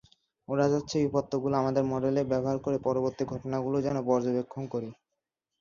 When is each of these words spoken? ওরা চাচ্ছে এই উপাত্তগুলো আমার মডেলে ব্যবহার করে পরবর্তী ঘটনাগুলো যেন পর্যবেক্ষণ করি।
ওরা 0.47 0.65
চাচ্ছে 0.71 0.95
এই 0.99 1.07
উপাত্তগুলো 1.09 1.53
আমার 1.57 1.75
মডেলে 1.91 2.21
ব্যবহার 2.31 2.57
করে 2.65 2.77
পরবর্তী 2.87 3.23
ঘটনাগুলো 3.31 3.77
যেন 3.85 3.97
পর্যবেক্ষণ 4.09 4.63
করি। 4.73 4.89